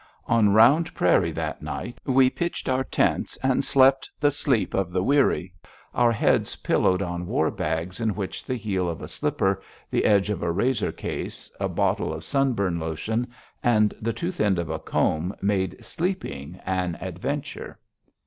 On 0.25 0.49
Round 0.49 0.91
Prairie, 0.95 1.29
that 1.33 1.61
night, 1.61 1.99
we 2.07 2.31
pitched 2.31 2.67
our 2.67 2.83
tents 2.83 3.37
and 3.43 3.63
slept 3.63 4.09
the 4.19 4.31
sleep 4.31 4.73
of 4.73 4.91
the 4.91 5.03
weary, 5.03 5.53
our 5.93 6.11
heads 6.11 6.55
pillowed 6.55 7.03
on 7.03 7.27
war 7.27 7.51
bags 7.51 8.01
in 8.01 8.15
which 8.15 8.43
the 8.43 8.55
heel 8.55 8.89
of 8.89 9.03
a 9.03 9.07
slipper, 9.07 9.61
the 9.91 10.05
edge 10.05 10.31
of 10.31 10.41
a 10.41 10.51
razor 10.51 10.91
case, 10.91 11.51
a 11.59 11.69
bottle 11.69 12.11
of 12.11 12.23
sunburn 12.23 12.79
lotion, 12.79 13.27
and 13.61 13.93
the 14.01 14.11
tooth 14.11 14.39
end 14.41 14.57
of 14.57 14.71
a 14.71 14.79
comb 14.79 15.35
made 15.39 15.85
sleeping 15.85 16.59
an 16.65 16.97
adventure. 16.99 17.77